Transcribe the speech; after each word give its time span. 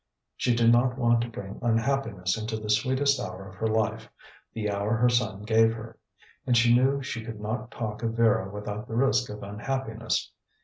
She 0.35 0.55
did 0.55 0.71
not 0.71 0.97
want 0.97 1.21
to 1.21 1.29
bring 1.29 1.59
unhappiness 1.61 2.35
into 2.35 2.57
the 2.57 2.71
sweetest 2.71 3.19
hour 3.19 3.47
of 3.47 3.53
her 3.53 3.67
life, 3.67 4.09
the 4.51 4.67
hour 4.67 4.95
her 4.95 5.09
son 5.09 5.43
gave 5.43 5.75
her; 5.75 5.95
and 6.47 6.57
she 6.57 6.73
knew 6.73 7.03
she 7.03 7.23
could 7.23 7.39
not 7.39 7.69
talk 7.69 8.01
of 8.01 8.13
Vera 8.15 8.49
without 8.49 8.87
the 8.87 8.95
risk 8.95 9.29
of 9.29 9.43
unhappiness. 9.43 10.31